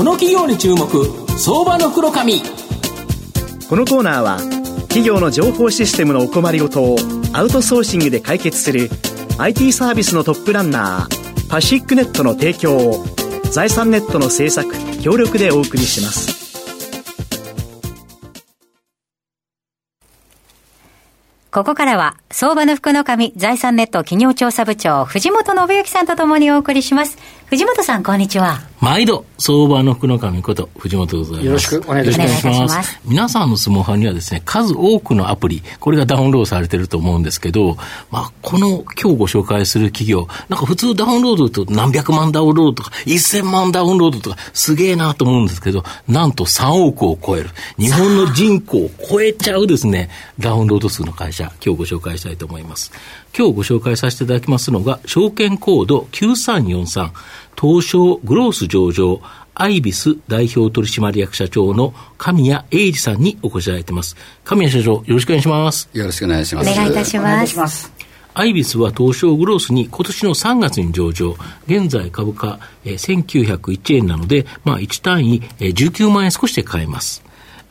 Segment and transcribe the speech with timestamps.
[0.00, 0.88] この企業に注目
[1.38, 4.38] 相場の袋紙このコーナーは
[4.84, 6.96] 企業の情報システムのお困りごとを
[7.34, 8.88] アウトソーシングで解決する
[9.36, 13.04] IT サービスのトップランナーパシックネットの提供を
[13.52, 14.72] 財産ネットの制作
[15.02, 16.40] 協力でお送りします
[21.50, 27.18] ここからは、相場の福の神財産ネット企業調査部長、藤本信之さんとともにお送りします。
[27.46, 28.69] 藤本さん、こんにちは。
[28.80, 31.46] 毎度、相場の福の神こと、藤本でございます。
[31.46, 32.46] よろしくお願いします。
[32.46, 37.76] ます皆さんのスマホにはですね、数多くのアプリ、これがダウンロードされてると思うんですけど、
[38.10, 52.90] まあ、この今日ご紹介する企業、なんか普通ダウンロードと何百万ダウンロードとか、1000万ダウンロードとか、すげえなと思うんですけど、なんと3億を超える、日本の人口を超えちゃうですね、ダウンロード数の会社、今日ご紹介したいと思います。
[53.36, 57.10] 今日ご紹介させていただきますのが、証券コード9343、
[57.60, 59.20] 東証グロース上場、
[59.54, 64.16] アイビス代表取締役社長の神谷英二さんにお越しいただいてます。
[64.44, 65.88] 神谷社長、よろしくお願いします。
[65.92, 66.70] よろしくお願いします。
[66.70, 67.92] お願いいたします。
[68.32, 77.22] アイビスは東証グロースに今年の3月に上場、現在株価、えー、1901円なので、まあ1単位、えー、19万円少しで買えます。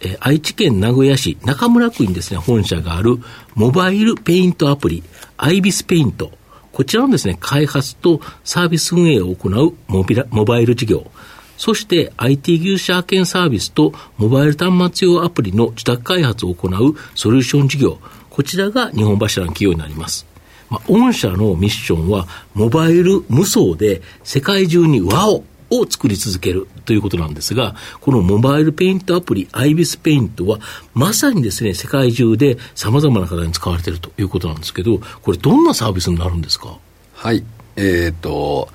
[0.01, 3.17] えー、愛知県名古屋市中村区にですね、本社がある
[3.55, 5.03] モバイルペイントアプリ、
[5.37, 6.31] アイビスペイント。
[6.71, 11.09] こちらのですね、開発とサービス運営を行うモビラモバイル事業。
[11.57, 17.99] そして IT 技術者派遣サービスとモバイル端末用アプリの自宅開発を行うソリューション事業。
[18.29, 20.25] こちらが日本柱の企業になります。
[20.69, 30.59] まあ、御社のミッションは、モバイル無双で世界中に和をを作り続けるということなんですが、このモバイルペイントアプリ、アイビスペイントは、
[30.93, 36.77] まさにですね、世界中で様々な方に使われているということなんですけど、これ、どんなサービスになるんですか？
[37.13, 37.43] はい、
[37.75, 38.69] えっ、ー、と、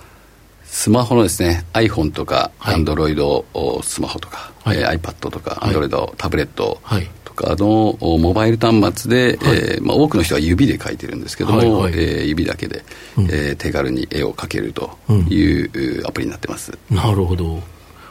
[0.65, 7.09] スマホのですね、iPhone とか、Android スマホとか、はい、えー、iPad とか、Android、はい、タブレット、はい。
[7.24, 11.71] とかのモバイル端末で、はい、えー、まあ、多くの人は指で描いてるんですけども、はい。
[11.71, 12.85] はい、えー、指だけで、
[13.19, 14.97] うん、えー、手軽に絵を描けると
[15.29, 16.77] いう、うん、アプリになってます。
[16.91, 17.61] なるほど。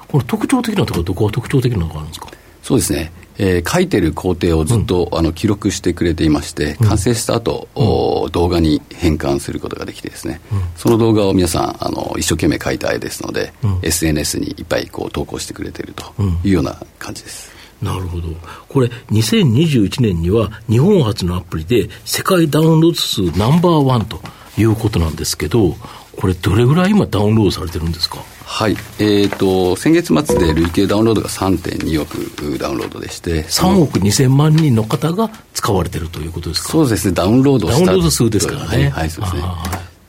[0.07, 2.27] これ特徴的なところどこが特徴的なのがあるんですか？
[2.61, 3.11] そうですね。
[3.39, 17.51] えー、書いてる工程をずっと、うん、あの記録してくれていまして、完成した後、うん、動画に変換することができてですね、うん、その動画を皆さんあの一生懸命描いた絵ですので、SNS にいっぱいこう投稿してくれているというような感じです。
[17.83, 18.29] なるほど。
[18.69, 24.21] これ、2021年には日本初のアプリで世界ダウンロード数ナンバーワンと
[24.57, 25.75] いうことなんですけど、
[26.15, 28.19] これ、どれぐらい今、ダウンロードされてるんですか？
[28.45, 36.69] はい、えーと、先月末で累計ダウンロードが3.2億ダウンロードでして、3億2000万人の方が使われてるということですか？
[36.69, 38.89] そうですね、ダウンロードダウンロード数ですからね。
[38.89, 39.43] はい、そうですね。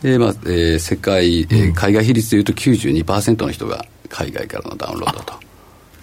[0.03, 5.33] でまあえー、世界、えー、海外比率でいうと92%の人が海外からのダウンロードと。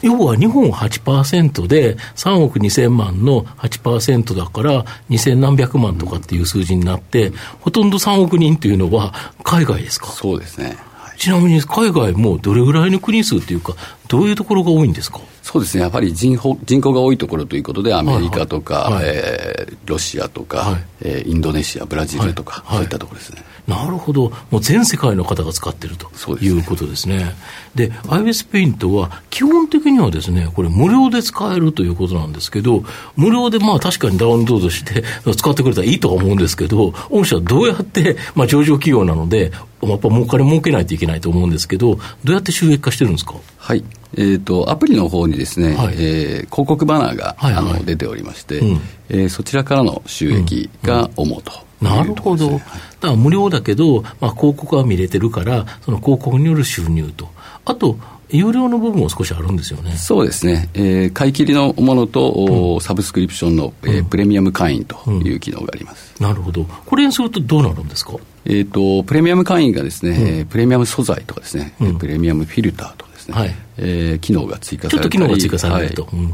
[0.02, 9.14] 要は日本8%で3億2000万の8%だから2000何百万とかっていう数字になって、ほとんど3億人っていうのは
[9.44, 10.08] 海外ですか？
[10.08, 10.78] そうですね。
[11.18, 13.76] ちなみに海外もどれぐらいの国数っていうか、
[14.08, 15.20] どういうところが多いんですか？
[15.52, 23.44] そうですね、やっぱり人口人口が多いところということで、アメリカとか、はいはい、えー、ロシアとか、はい、えー、インドネシア、ブラジルとか、はい、そういったところですね。
[23.68, 27.36] なるほど、もう全世界の方が使っているということですね。
[27.76, 32.86] で、ね、IBS ペイントは、基本的にはですね、これ、無料で使えるということなんですけど、
[33.18, 35.04] 無料でまあ確かにダウンロードして
[35.36, 39.52] 使ってくれたらいいとは思うんですけど、御社はどうやって、まあ、上場企業なので、
[39.84, 43.34] やっぱ儲かり儲けないといけないと思うんですけど、どうやって収益化してるんですか？
[43.58, 43.84] はい
[44.16, 51.52] えーと、アプリの方にですね、はい、えー、広告バナーが、はいはい、あの出ておりまして、うん、えー、そちらからの収益が主と、
[51.82, 52.64] うん、なるほど、だか
[53.02, 57.30] ら無料だけど、まあ、広告は見れてるから、その広告による収入と、
[57.66, 57.98] あと、
[58.34, 59.92] 有料の部分も少しあるんですよね。
[59.98, 68.14] そうですね、えー、買い切りのものと、うん、サブスクリプションの、えー、プレミアム会員という機能があります、なるほど、これにするとどうなるんですか、
[68.46, 76.16] えーと、プレミアム会員がですね、プレミアム素材とかですね、プレミアムフィルターとかですね、はい、えー、機能が追加されたりちょっと機能が追加されると、はい。
[76.16, 76.34] うんうん、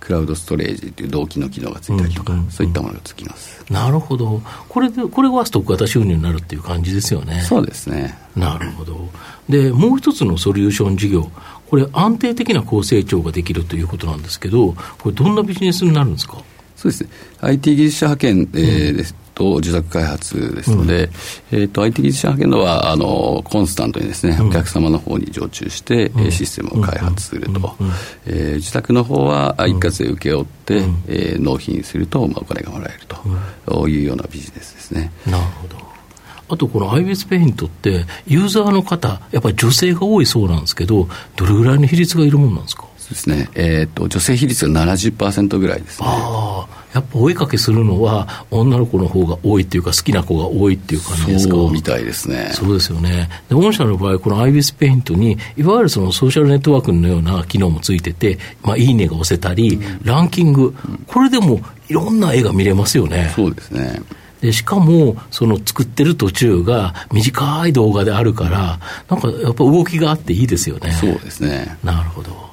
[0.00, 3.64] クラウドストレージという同期の機能がついたりとか、うんうんうん、そういったものがつきます。
[3.70, 4.42] なるほど。
[4.68, 7.40] これでこれはストック型収入になるっていう感じですよね。
[7.42, 8.18] そうですね。
[8.36, 9.08] なるほど。
[9.48, 11.30] でもう一つのソリューション事業。
[11.68, 16.38] これ安定的な高成長ができるということなんですけどこれどんなビジネスになるんですか？
[16.74, 17.10] そうですね。
[17.42, 21.04] IT 技術者派遣、えー、ですと受託開発ですので、
[21.50, 27.90] うん、えーと、IT 技術者派遣のはあのコンスタントにですね、うん、お客様の方に常駐して、うん、システムを開発すると、うん、
[28.26, 33.06] えー、受託の方は一括で請け負って、うん、えー、納品すると、まあ、お金がもらえる
[33.64, 35.10] というようなビジネスですね。
[35.24, 35.76] なるほど。
[36.50, 42.84] あとこの IBS ペイントって、ユーザーの方、やっぱり女性が多いそうなんですけど、どれぐらいの比率がいるものなんですか？
[42.98, 46.06] そうですね、えーと、女性比率が70%ぐらいですね。
[46.10, 51.54] あやっぱ追いかけするのは、女の子の方が多いっていうか、好きな子が多いっていう感じですか？
[51.54, 52.50] そうみたいですね。
[52.52, 53.28] そうですよね。
[53.48, 60.74] で、御社の場合、この IBS ペイントに、いわゆるそのソーシャルネットワークのような機能もついてて、まあ、いいねが押せたり、うん、ランキング、
[61.06, 63.32] これでもいろんな絵が見れますよね。
[63.36, 64.02] そうですね。
[64.40, 70.92] でしかも、その作ってる途中が短い動画であるから、なんかやっぱ動きがあっていいですよね。
[70.92, 71.76] そうですね。
[71.84, 72.50] なるほど。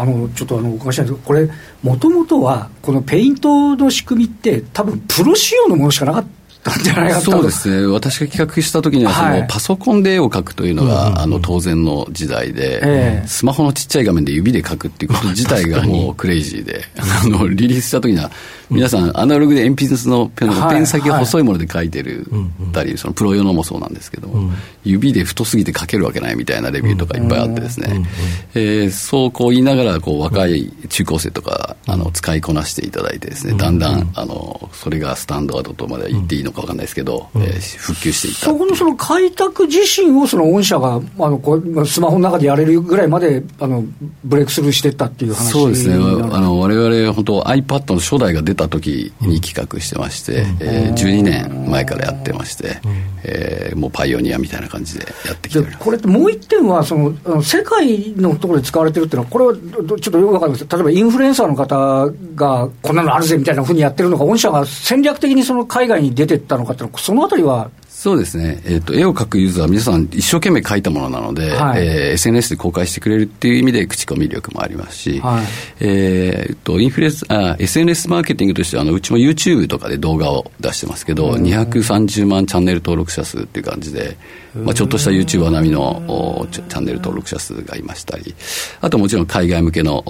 [0.00, 1.48] あのちょっとあのお伺いしたいんですけど、これ、
[1.82, 6.28] もともとは、このペイントの仕組みって、多分プロ仕様のものしかなかった。
[6.70, 18.30] ったんじゃないかそうですね、私が企画した時にはその、はい、パソコンで絵を描くというのが、うん、あの当然の時代で、えー、スマホのちっちゃい画面で指で描くっていうこと自体がもうクレイジーで、あのリリースした時には、
[18.68, 22.26] 皆さん、アナログで鉛筆のペンペン先が細いもので書いてる
[22.72, 24.52] たり、そのプロ用のもそうなんですけども、
[24.84, 28.06] 指で太すぎて書けるわけないみたいなレビューとかいっぱいあってですね、
[28.54, 38.46] えそうこう言いながらこう若い中高生とかあの使いこなしていただいてですね、だんだんあのそれがスタンダードとまで言っていいのか分かんないですけど、え復旧していった。
[38.46, 43.84] そこのその開拓自身をその御社があのこうスマホの中でやれるぐらいまであの
[44.24, 45.94] ブレイクスルーしていったっていう話そうですね。
[45.94, 55.78] あの我々本当 iPad の初代が出た時に企画してまして、うん、えー、12年前からやってまして、うん、えー、もうパイオニアみたいな感じでやってきております。
[55.78, 60.66] これってもう一点はその世界のところで使われてるっていうのはこれはちょっとよくわかるんです。
[60.68, 67.70] 例えばインフルエンサーの方がこんなのあるぜみたいなふうにやってるのか御社が戦略的にその海外に出てったのかっていうのはそのあたりは？
[67.96, 75.46] そうですね、えーと、絵を描くユーザーは皆さん一生懸命描いたものなので、はい、えー、SNS で公開してくれるっていう意味で口コミ力もありますし、はい、
[75.80, 84.18] えーと、インフルエンスあ SNS マーケティングとしてはあのうちも YouTube とかで動画を出してますけど、230万チャンネル登録者数っていう感じで。
[84.54, 88.34] まあ、ちょっとした YouTuber 並みのチャンネル登録者数がいましたり、
[88.80, 90.02] あともちろん海外向けの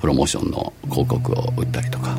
[0.00, 2.18] プロモーションの広告を売ったりとか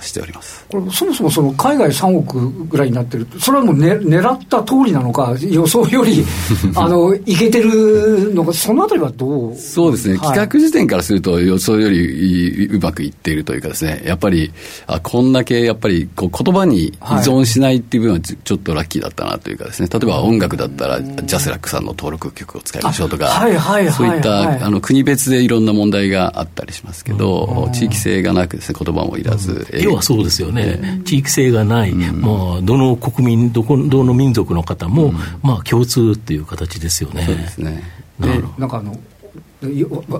[0.00, 0.64] しております。
[0.68, 6.24] これそもそもその海外3億ぐらいになってる、それはもう、ね、狙った通りなのか、予想より
[6.74, 9.56] あのいけてるのか、そのあたりはどう？
[9.56, 14.52] そうですね、はい、企画時点からすると、予想よりうまくいっているというかですね、やっぱり、
[14.86, 29.51] あこんだけやっぱりこう言葉に依存しないっていう部分はちょっとラッキーだったなというかですね、例えば音楽だったら、ジャスラックさんの登録曲を使いましょうとか、はいはいはい、そういった、あの国別でいろんな問題があったりしますけど、地域性がなくですね、言葉もいらず。
[29.82, 35.12] 要はそうですよね、地域性がない、もうどの国民、どこどの民族の方も、
[35.42, 37.24] まあ共通っていう形ですよね。
[37.24, 37.82] そうですね。
[38.18, 38.28] で
[38.58, 38.96] なんかあの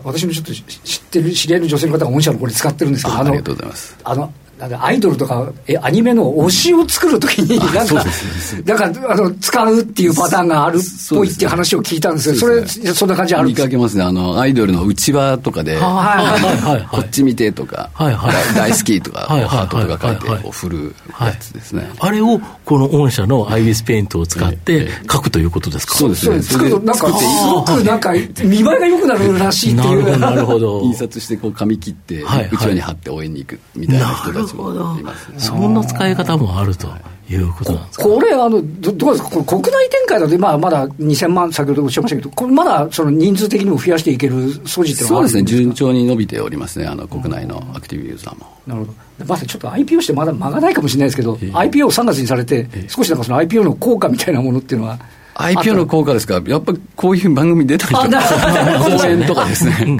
[0.04, 3.98] 私もちょっと知ってる知り合いの女性の方が御社のこれ使ってるんですけどありがとうございます。
[4.04, 4.32] あの
[4.80, 7.94] アイドルとかえアニメの推しを作るときになんか
[8.84, 10.80] なんかあの使うっていうパターンがあるっ
[11.10, 14.04] ぽいっていう話を聞いたんですけどそれそんな感じある見かけますね。
[14.04, 15.78] あのアイドルのうちわとかで
[16.90, 17.90] こっち見てとか
[18.56, 21.90] 大好きとかハートとか書いて振るやつですね。
[21.98, 25.94] あれをこの御社の IBS ペイントを使って書くということですか？
[25.94, 26.42] そうですね。
[26.42, 30.18] 作るとなんかすごくなんか見栄えが良くなるらしいっていう。
[30.18, 30.82] なるほど。
[30.84, 36.88] 印刷してこう紙切ってうちわに貼って応援に行くみたいな人たちもいますそんな使い方もあると。
[37.30, 37.34] い。
[37.36, 38.04] うことなんですか？
[38.04, 48.46] これあのど、どうですか、これ国内展開だと、まあ、まだ2000万、先ほどおっしゃいましたけど、これまだその人数的にも増やしていける素地ってそうですね、順調に伸びておりますね、あの国内のアクティブユーザーも。
[48.66, 49.24] なるほど。
[49.24, 54.98] まさにちょっと IPO してまだ間がないかもしれないですけど、IPO を3月にされて、少しなんかその IPO の効果みたいなものっていうのは。
[55.34, 59.98] IPO の効果ですか、やっぱこういう番組出たりとか、講演とかですね。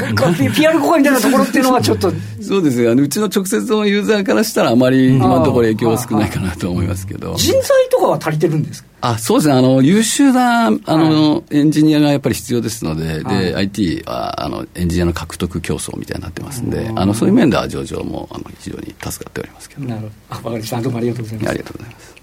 [0.55, 2.13] PR 効果みたいなところっていうのは、ちょっと。
[2.41, 7.35] そうですねあの、うちの直接のユーザーからしたら、あまり今のところ影響は少ないかなと思いますけど。
[7.37, 8.89] 人材とかは足りてるんですか？
[9.05, 19.83] あそうですねあの、優秀なあの、はい、エンジニアがやっぱり必要ですので、はい、で IT はあのエンジニアの獲得競争みたいになってますんで、あのそういう面では上場もあの非常に助かっておりますけど。
[19.87, 20.13] なるほど。
[20.31, 20.81] あ、わかりました。
[20.81, 21.51] どうもありがとうございます。
[21.51, 22.22] ありがとうございます。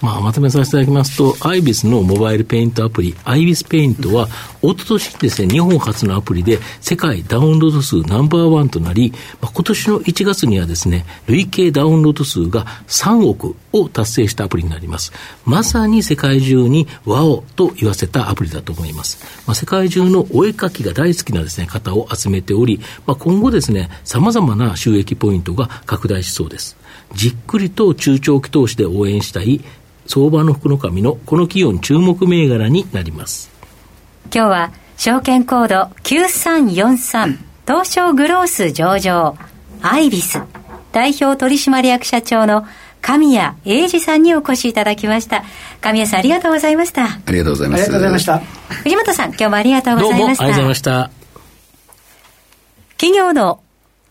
[0.00, 4.28] まあ、まとめさせていただきますと、アイビスのモバイルペイントアプリ、アイビスペイントは、
[4.62, 15.12] おととしですね、日本初のアプリで、世界ダウンロード数ナンバーワンとなり、まあ、今年の1月にはですね、累計ダウンロード数が3億を達成したアプリになります。
[15.44, 19.18] まさに世界中にワオと言わせたアプリだと思います。
[19.46, 26.78] まあ、世界中のお絵かきが大好きなですね、方を集めており、まあ、今後ですね、様々な収益ポイントが拡大しそうです。
[27.14, 29.60] じっくりと中長期投資で応援したい
[30.10, 33.48] 相場の福の神のこの企業に注目銘柄になります。
[34.34, 39.36] 今日は証券コード9343東証グロース上場
[39.82, 40.42] アイビス
[40.90, 42.66] 代表取締役社長の
[43.00, 45.44] 神谷英二さんにお越しいただきました。
[45.80, 47.04] 神谷さんありがとうございました。
[47.04, 47.82] ありがとうございます。
[47.82, 48.38] ありがとうございました。
[48.82, 50.18] 藤本さん今日もありがとうございました。
[50.18, 51.10] どうもありがとうございました。
[52.98, 53.60] 企業の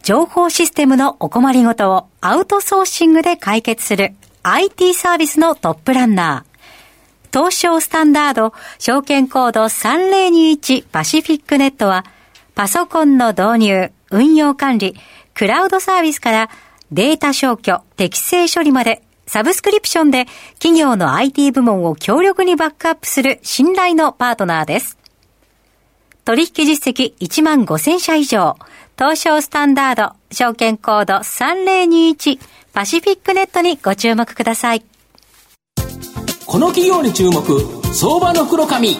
[0.01, 6.49] 情報システムのお困りごとをアウトソーシングで解決する IT サービスのトップランナー
[7.31, 12.05] 東証スタンダード証券コード3021パシフィックネットは
[12.55, 14.95] パソコンの導入、運用管理、
[15.33, 16.49] クラウドサービスから
[16.91, 24.97] データ消去、適正処理までサブスクリプションで企業の IT 部門を強力にバックアップする信頼のパートナーです。
[26.25, 28.57] 取引実績1万5000社以上、
[28.97, 32.39] 東証スタンダード、証券コード3021
[32.73, 34.83] パシフィックネットにご注目ください。
[36.45, 37.43] この企業に注目
[37.93, 38.95] 相場の袋紙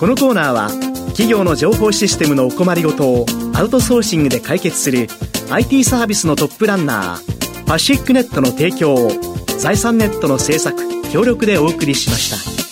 [0.00, 0.68] このコーナーは
[1.08, 5.06] 企業の情報システムのお困りごとをアウトソーシングで解決する
[5.50, 9.10] IT サービスのトップランナーパシックネットの提供を
[9.58, 10.82] 財産ネットの制作
[11.12, 12.63] 協力でお送りしました。